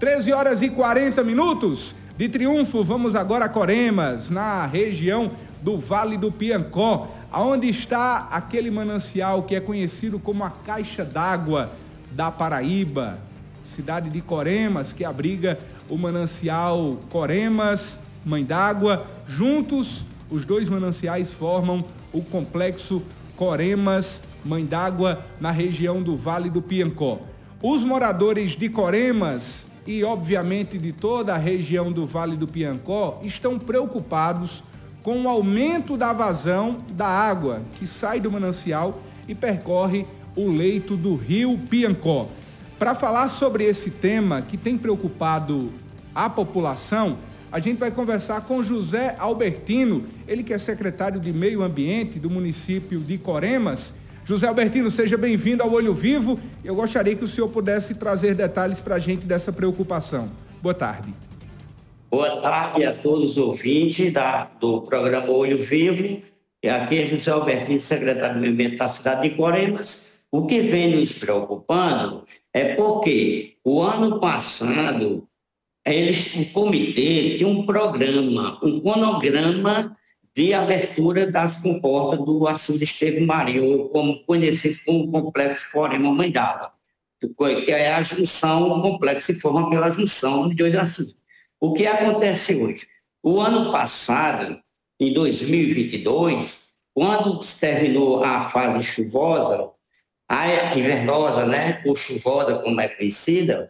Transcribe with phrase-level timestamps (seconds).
[0.00, 5.30] 13 horas e 40 minutos de triunfo, vamos agora a Coremas, na região
[5.60, 11.70] do Vale do Piancó, aonde está aquele manancial que é conhecido como a Caixa d'Água
[12.12, 13.18] da Paraíba,
[13.62, 19.06] cidade de Coremas, que abriga o manancial Coremas, Mãe d'Água.
[19.28, 23.02] Juntos, os dois mananciais formam o complexo
[23.36, 27.20] Coremas, Mãe d'Água, na região do Vale do Piancó.
[27.62, 33.58] Os moradores de Coremas e, obviamente, de toda a região do Vale do Piancó estão
[33.58, 34.62] preocupados
[35.02, 40.96] com o aumento da vazão da água que sai do manancial e percorre o leito
[40.96, 42.28] do rio Piancó.
[42.78, 45.72] Para falar sobre esse tema que tem preocupado
[46.14, 47.18] a população,
[47.52, 52.30] a gente vai conversar com José Albertino, ele que é secretário de Meio Ambiente do
[52.30, 53.94] município de Coremas
[54.30, 56.38] José Albertino, seja bem-vindo ao Olho Vivo.
[56.64, 60.30] Eu gostaria que o senhor pudesse trazer detalhes para a gente dessa preocupação.
[60.62, 61.12] Boa tarde.
[62.08, 66.22] Boa tarde a todos os ouvintes da, do programa Olho Vivo.
[66.64, 70.20] Aqui é José Albertino, secretário do Ambiente da cidade de Coremas.
[70.30, 75.26] O que vem nos preocupando é porque o ano passado
[75.84, 79.96] eles, o comitê tinha um programa, um cronograma
[80.34, 86.72] de abertura das comportas do açude Estevo Marinho, como conhecido como Complexo Corema Mãe d'Água,
[87.18, 91.16] que é a junção, o complexo se forma pela junção dos dois açudes.
[91.60, 92.86] O que acontece hoje?
[93.22, 94.58] O ano passado,
[94.98, 99.70] em 2022, quando terminou a fase chuvosa,
[100.28, 103.68] a invernosa, né, ou chuvosa, como é conhecida,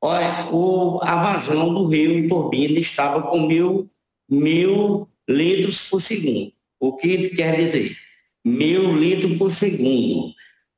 [0.00, 3.90] olha, o, a vazão do rio Turbina estava com mil,
[4.28, 6.52] mil litros por segundo.
[6.78, 7.96] O que quer dizer?
[8.44, 10.34] Mil litros por segundo.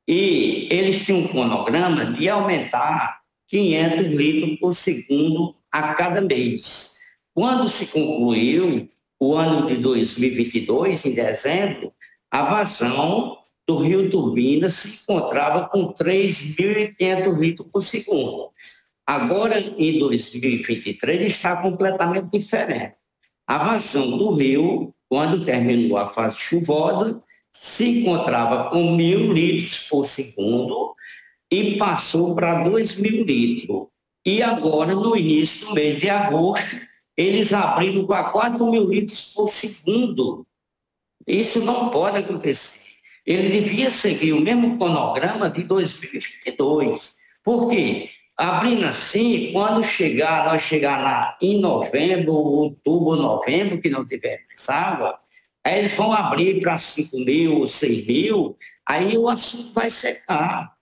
[0.07, 6.95] E eles tinham um cronograma de aumentar 500 litros por segundo a cada mês.
[7.33, 8.89] Quando se concluiu
[9.19, 11.93] o ano de 2022, em dezembro,
[12.31, 18.51] a vazão do Rio Turbina se encontrava com 3.500 litros por segundo.
[19.07, 22.97] Agora, em 2023, está completamente diferente.
[23.47, 27.23] A vazão do rio, quando terminou a fase chuvosa,
[27.53, 30.95] se encontrava com mil litros por segundo
[31.51, 33.87] e passou para dois mil litros.
[34.25, 36.77] E agora, no início do mês de agosto,
[37.17, 40.47] eles abriram para 4 mil litros por segundo.
[41.27, 42.85] Isso não pode acontecer.
[43.27, 47.17] Ele devia seguir o mesmo cronograma de 2022.
[47.43, 48.11] Por quê?
[48.37, 54.69] Abrindo assim, quando chegar, nós chegar lá em novembro, outubro, novembro, que não tiver mais
[54.69, 55.21] água,
[55.63, 60.75] aí eles vão abrir para 5 mil ou 6 mil, aí o assunto vai secar.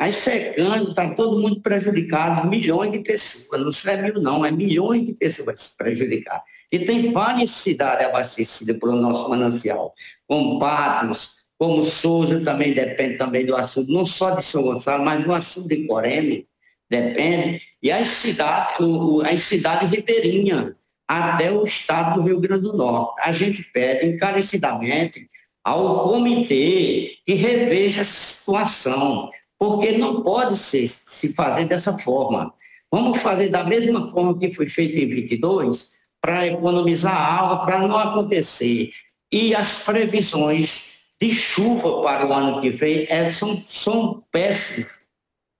[0.00, 4.50] Aí secando, está todo mundo prejudicado, milhões de pessoas, não se é mil não, é
[4.50, 6.42] milhões de pessoas prejudicar.
[6.70, 9.94] E tem várias cidades abastecidas pelo nosso manancial,
[10.26, 15.24] como Patos, como Souza também depende também do assunto, não só de São Gonçalo, mas
[15.24, 16.47] do assunto de Coreme,
[16.90, 18.76] depende, e as cidades,
[19.24, 20.74] as cidades ribeirinhas,
[21.06, 23.20] até o estado do Rio Grande do Norte.
[23.22, 25.28] A gente pede encarecidamente
[25.64, 32.52] ao comitê que reveja a situação, porque não pode ser, se fazer dessa forma.
[32.90, 37.96] Vamos fazer da mesma forma que foi feito em 22, para economizar água, para não
[37.96, 38.90] acontecer.
[39.32, 44.97] E as previsões de chuva para o ano que vem é, são, são péssimas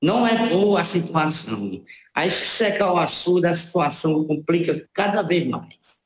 [0.02, 1.82] não é boa a situação.
[2.14, 5.98] Aí se secar o açude, a situação complica cada vez mais.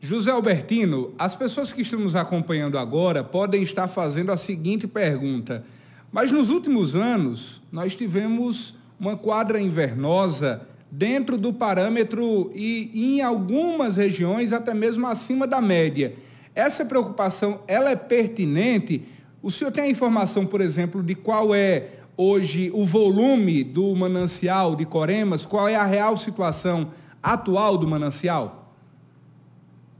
[0.00, 5.64] José Albertino, as pessoas que estão nos acompanhando agora podem estar fazendo a seguinte pergunta.
[6.12, 13.96] Mas nos últimos anos, nós tivemos uma quadra invernosa dentro do parâmetro e em algumas
[13.96, 16.14] regiões até mesmo acima da média.
[16.54, 19.02] Essa preocupação, ela é pertinente
[19.46, 24.74] o senhor tem a informação, por exemplo, de qual é hoje o volume do manancial
[24.74, 25.46] de Coremas?
[25.46, 26.90] Qual é a real situação
[27.22, 28.74] atual do manancial?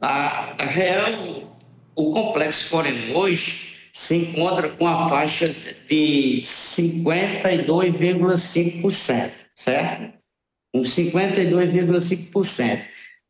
[0.00, 1.56] A real,
[1.94, 5.47] o complexo Corema hoje se encontra com a faixa
[5.88, 10.12] de 52,5%, certo?
[10.75, 12.81] Com 52,5%.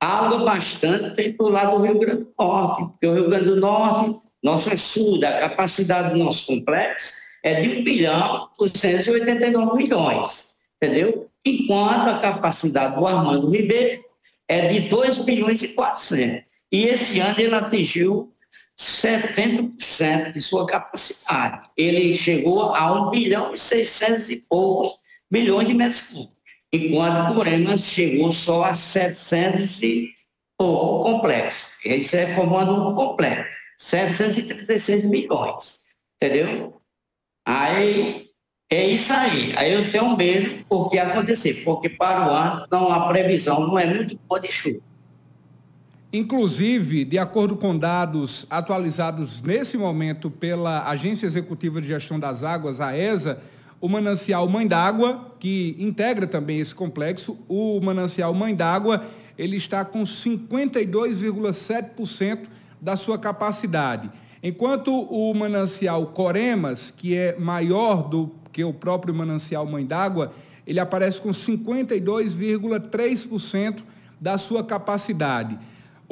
[0.00, 3.56] Água bastante tem do lado do Rio Grande do Norte, porque o Rio Grande do
[3.56, 7.12] Norte, nosso açude, a capacidade do nosso complexo
[7.44, 11.28] é de 1 bilhão 289 milhões, entendeu?
[11.44, 14.02] Enquanto a capacidade do Armando Ribeiro
[14.48, 16.42] é de 2 bilhões e 400.
[16.72, 18.32] E esse ano ele atingiu
[18.80, 21.68] 70% de sua capacidade.
[21.76, 24.98] Ele chegou a 1 bilhão e 600 e poucos
[25.30, 26.36] milhões de metros cúbicos,
[26.72, 30.08] enquanto Coremas chegou só a 700 e
[30.56, 31.72] pouco complexo.
[31.84, 35.80] Isso é formando um complexo, 736 milhões,
[36.16, 36.80] entendeu?
[37.46, 38.30] Aí
[38.70, 39.52] é isso aí.
[39.58, 43.84] Aí eu tenho medo porque acontecer, porque para o ano não, a previsão não é
[43.84, 44.89] muito boa de chuva.
[46.12, 52.80] Inclusive, de acordo com dados atualizados nesse momento pela Agência Executiva de Gestão das Águas,
[52.80, 53.40] a ESA,
[53.80, 59.06] o manancial Mãe d'Água, que integra também esse complexo, o manancial Mãe d'Água,
[59.38, 62.40] ele está com 52,7%
[62.80, 64.10] da sua capacidade.
[64.42, 70.32] Enquanto o manancial Coremas, que é maior do que o próprio manancial Mãe d'Água,
[70.66, 73.84] ele aparece com 52,3%
[74.20, 75.56] da sua capacidade.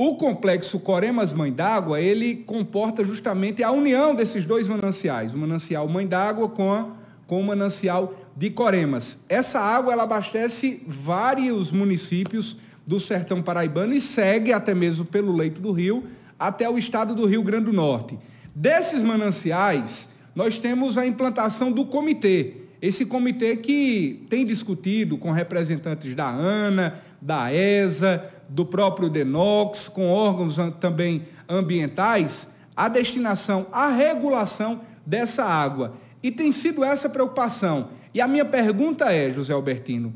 [0.00, 5.88] O complexo Coremas Mãe d'Água, ele comporta justamente a união desses dois mananciais, o manancial
[5.88, 6.92] Mãe d'Água com,
[7.26, 9.18] com o manancial de Coremas.
[9.28, 12.56] Essa água ela abastece vários municípios
[12.86, 16.04] do sertão paraibano e segue até mesmo pelo leito do rio
[16.38, 18.16] até o estado do Rio Grande do Norte.
[18.54, 22.67] Desses mananciais, nós temos a implantação do comitê.
[22.80, 30.08] Esse comitê que tem discutido com representantes da ANA, da ESA, do próprio DENOX, com
[30.08, 35.94] órgãos também ambientais, a destinação, a regulação dessa água.
[36.22, 37.88] E tem sido essa preocupação.
[38.14, 40.14] E a minha pergunta é, José Albertino,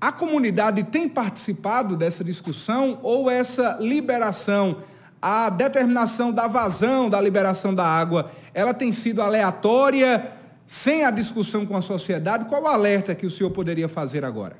[0.00, 4.78] a comunidade tem participado dessa discussão ou essa liberação,
[5.20, 10.39] a determinação da vazão da liberação da água, ela tem sido aleatória,
[10.70, 12.44] sem a discussão com a sociedade?
[12.44, 14.56] Qual o alerta que o senhor poderia fazer agora?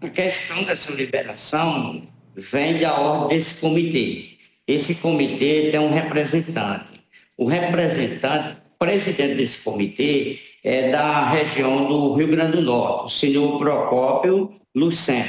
[0.00, 4.38] A questão dessa liberação vem da ordem desse comitê.
[4.68, 7.00] Esse comitê tem um representante.
[7.36, 13.58] O representante, presidente desse comitê, é da região do Rio Grande do Norte, o senhor
[13.58, 15.26] Procópio Lucena.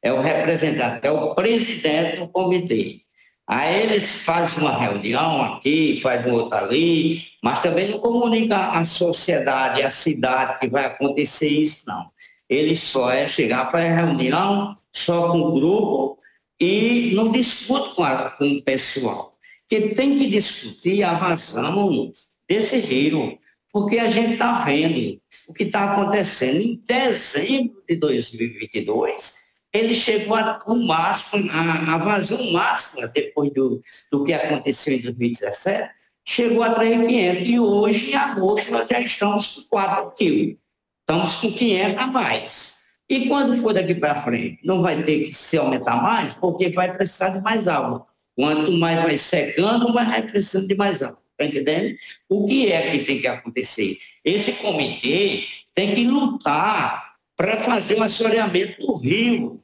[0.00, 3.00] É o representante, é o presidente do comitê.
[3.46, 9.82] Aí eles fazem uma reunião aqui, fazem outra ali, mas também não comunica a sociedade,
[9.82, 12.10] a cidade que vai acontecer isso, não.
[12.48, 16.18] Ele só é chegar para a reunião só com o grupo
[16.58, 19.36] e não discute com, a, com o pessoal.
[19.68, 22.12] Que tem que discutir a vazão
[22.48, 23.38] desse rio,
[23.70, 26.60] porque a gente está vendo o que está acontecendo.
[26.60, 29.43] Em dezembro de 2022,
[29.74, 35.90] ele chegou ao máximo, a, a vazão máxima, depois do, do que aconteceu em 2017,
[36.24, 40.58] chegou a 3.500 e hoje, em agosto, nós já estamos com 4 mil.
[41.00, 42.74] Estamos com 500 a mais.
[43.10, 46.96] E quando for daqui para frente, não vai ter que se aumentar mais, porque vai
[46.96, 48.06] precisar de mais água.
[48.36, 51.18] Quanto mais vai secando, mais vai precisando de mais água.
[51.32, 51.96] Está entendendo?
[52.28, 53.98] O que é que tem que acontecer?
[54.24, 55.44] Esse comitê
[55.74, 59.63] tem que lutar para fazer o assoreamento do rio,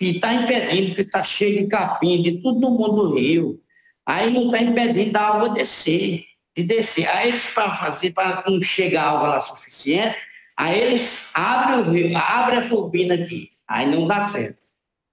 [0.00, 3.62] que está impedindo, que está cheio de capim, de tudo no mundo do rio.
[4.04, 6.24] Aí não está impedindo da água descer,
[6.56, 7.06] de descer.
[7.10, 10.16] Aí eles, para fazer, para não chegar água lá suficiente,
[10.60, 14.58] Aí eles abrem o rio, abrem a turbina aqui, aí não dá certo.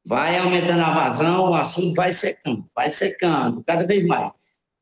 [0.06, 4.34] Vai aumentando a vazão, o assunto vai secando, vai secando, cada vez mais.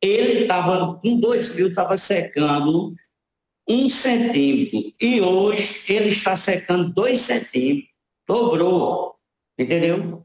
[0.02, 2.96] Ele estava, com dois mil, estava secando
[3.70, 4.92] um centímetro.
[5.00, 7.92] E hoje ele está secando dois centímetros.
[8.28, 9.15] Dobrou.
[9.58, 10.25] Entendeu?